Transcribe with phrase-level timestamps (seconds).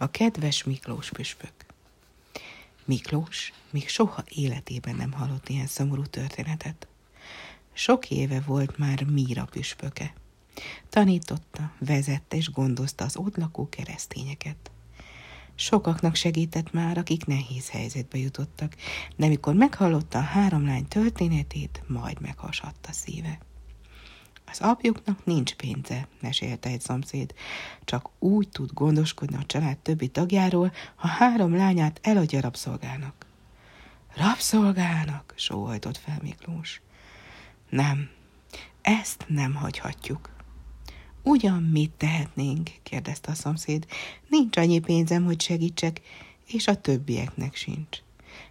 [0.00, 1.52] A kedves Miklós püspök.
[2.84, 6.86] Miklós még soha életében nem hallott ilyen szomorú történetet.
[7.72, 10.12] Sok éve volt már Míra püspöke.
[10.88, 14.70] Tanította, vezette és gondozta az ott lakó keresztényeket.
[15.54, 18.74] Sokaknak segített már, akik nehéz helyzetbe jutottak,
[19.16, 23.38] de mikor meghallotta a három lány történetét, majd meghasadt a szíve.
[24.50, 27.34] Az apjuknak nincs pénze, mesélte egy szomszéd,
[27.84, 33.26] csak úgy tud gondoskodni a család többi tagjáról, ha három lányát eladja rabszolgának.
[34.14, 36.80] Rabszolgának, sóhajtott fel Miklós.
[37.70, 38.08] Nem,
[38.82, 40.30] ezt nem hagyhatjuk.
[41.22, 42.70] Ugyan mit tehetnénk?
[42.82, 43.86] kérdezte a szomszéd.
[44.28, 46.00] Nincs annyi pénzem, hogy segítsek,
[46.46, 47.98] és a többieknek sincs.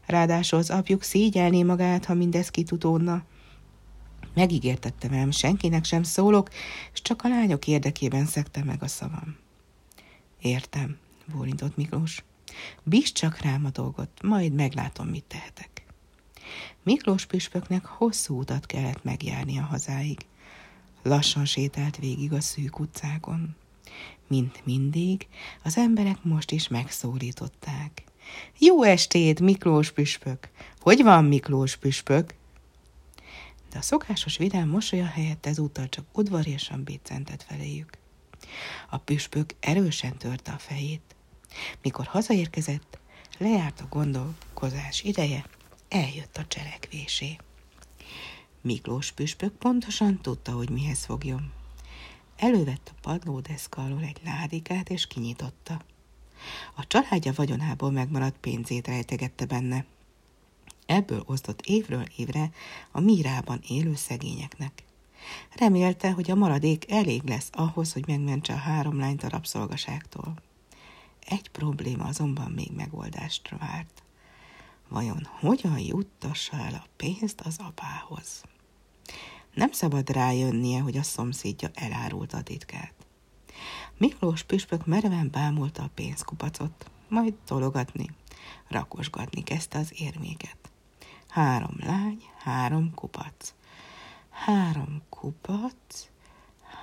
[0.06, 3.24] Ráadásul az apjuk szégyelné magát, ha mindez kitutódna.
[4.38, 6.50] Megígértette velem, senkinek sem szólok,
[6.94, 9.38] és csak a lányok érdekében szekte meg a szavam.
[10.42, 10.98] Értem,
[11.34, 12.24] bólintott Miklós.
[12.84, 15.86] Bízd csak rám a dolgot, majd meglátom, mit tehetek.
[16.84, 20.26] Miklós püspöknek hosszú utat kellett megjárni a hazáig.
[21.04, 23.56] Lassan sétált végig a szűk utcákon.
[24.28, 25.28] Mint mindig,
[25.64, 28.04] az emberek most is megszólították.
[28.60, 30.50] Jó estét, Miklós püspök!
[30.80, 32.36] Hogy van, Miklós püspök?
[33.78, 37.98] A szokásos vidám mosolya helyett ezúttal csak udvariasan bécentett feléjük.
[38.90, 41.16] A püspök erősen törte a fejét.
[41.82, 43.00] Mikor hazaérkezett,
[43.38, 45.46] lejárt a gondolkozás ideje,
[45.90, 47.38] eljött a cselekvésé.
[48.62, 51.52] Miklós püspök pontosan tudta, hogy mihez fogjon.
[52.38, 55.82] Elővett a padlódeszka alól egy ládikát, és kinyitotta.
[56.76, 59.86] A családja vagyonából megmaradt pénzét rejtegette benne.
[60.88, 62.52] Ebből osztott évről évre
[62.92, 64.84] a mírában élő szegényeknek.
[65.56, 70.34] Remélte, hogy a maradék elég lesz ahhoz, hogy megmentse a három lányt a rabszolgaságtól.
[71.26, 74.04] Egy probléma azonban még megoldást várt.
[74.88, 78.44] Vajon hogyan juttassa el a pénzt az apához?
[79.54, 82.94] Nem szabad rájönnie, hogy a szomszédja elárult a titkát.
[83.98, 88.10] Miklós püspök merven bámulta a pénzkupacot, majd tologatni,
[88.68, 90.67] rakosgatni kezdte az érméket.
[91.38, 93.54] Három lány, három kupac.
[94.30, 96.10] Három kupac,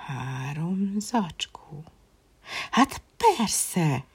[0.05, 1.83] három zacskó.
[2.71, 4.05] Hát persze!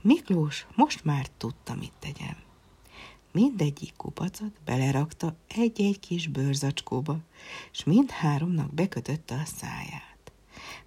[0.00, 2.36] Miklós most már tudta, mit tegyen.
[3.32, 7.18] Mindegyik kupacot belerakta egy-egy kis bőrzacskóba,
[7.72, 10.32] és mindháromnak bekötötte a száját.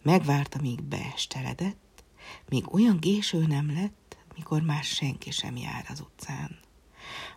[0.01, 2.03] Megvárta, míg beesteledett,
[2.49, 6.63] míg olyan géső nem lett, mikor már senki sem jár az utcán.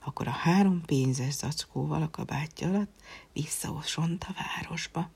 [0.09, 3.03] Akkor a három pénzes zacskóval a kabátja alatt
[3.33, 5.11] visszaosont a városba.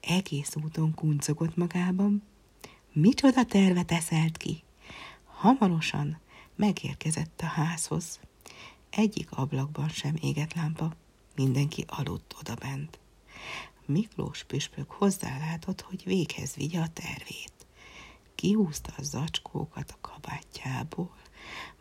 [0.00, 2.22] Egész úton kuncogott magában.
[2.92, 4.62] Micsoda tervet eszelt ki?
[5.24, 6.18] Hamarosan
[6.56, 8.20] megérkezett a házhoz.
[8.90, 10.92] Egyik ablakban sem égett lámpa,
[11.34, 12.98] mindenki aludt odabent.
[13.86, 17.52] Miklós püspök hozzálátott, hogy véghez vigye a tervét.
[18.34, 21.16] Kihúzta a zacskókat a kabátjából,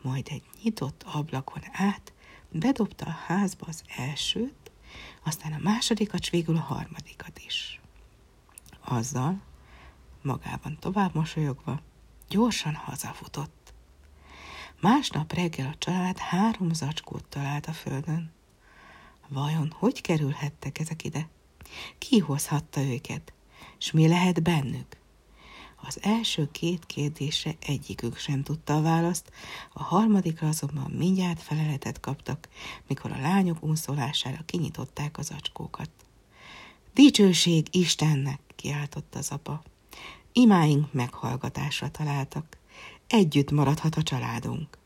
[0.02, 2.14] majd egy nyitott ablakon át
[2.50, 4.72] bedobta a házba az elsőt,
[5.24, 7.82] aztán a másodikat, s végül a harmadikat is.
[8.86, 9.42] Azzal,
[10.22, 11.80] magában tovább mosolyogva,
[12.30, 13.74] gyorsan hazafutott.
[14.82, 18.32] Másnap reggel a család három zacskót talált a földön.
[19.28, 21.30] Vajon hogy kerülhettek ezek ide?
[21.98, 23.34] Ki hozhatta őket?
[23.78, 24.98] S mi lehet bennük?
[25.86, 29.32] Az első két kérdésre egyikük sem tudta a választ,
[29.74, 32.48] a harmadikra azonban mindjárt feleletet kaptak,
[32.88, 35.90] mikor a lányok unszolására kinyitották az acskókat.
[36.94, 39.64] Dicsőség Istennek, kiáltott az apa.
[40.32, 42.58] Imáink meghallgatásra találtak
[43.08, 44.78] együtt maradhat a családunk.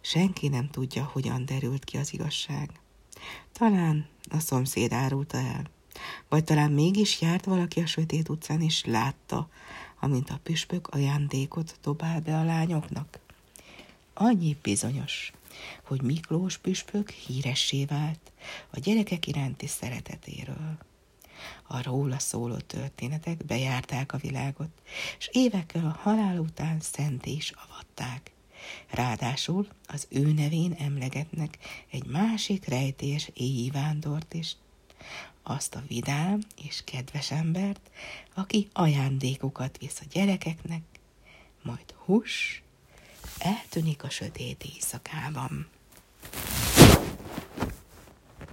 [0.00, 2.70] Senki nem tudja, hogyan derült ki az igazság.
[3.52, 5.70] Talán a szomszéd árulta el,
[6.28, 9.48] vagy talán mégis járt valaki a sötét utcán, és látta,
[10.00, 13.18] amint a püspök ajándékot dobál be a lányoknak.
[14.14, 15.32] Annyi bizonyos,
[15.82, 18.32] hogy Miklós püspök híressé vált
[18.70, 20.78] a gyerekek iránti szeretetéről.
[21.66, 24.68] A róla szóló történetek bejárták a világot,
[25.18, 28.32] és évekkel a halál után szent is avatták.
[28.90, 31.58] Ráadásul az ő nevén emlegetnek
[31.90, 34.56] egy másik rejtés éjjì vándort is,
[35.42, 37.90] azt a vidám és kedves embert,
[38.34, 40.82] aki ajándékokat visz a gyerekeknek,
[41.62, 42.62] majd hús
[43.38, 45.68] eltűnik a sötét éjszakában.